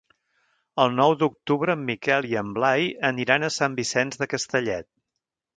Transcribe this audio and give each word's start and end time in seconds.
El 0.83 0.95
nou 0.99 1.13
d'octubre 1.19 1.75
en 1.79 1.83
Miquel 1.91 2.29
i 2.31 2.35
en 2.43 2.51
Blai 2.57 2.89
aniran 3.13 3.47
a 3.49 3.53
Sant 3.59 3.79
Vicenç 3.81 4.21
de 4.23 4.33
Castellet. 4.37 4.91